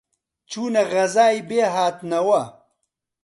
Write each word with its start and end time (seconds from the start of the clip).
چوونە 0.49 0.83
غەزای 0.91 1.37
بێهاتنەوە، 1.49 2.41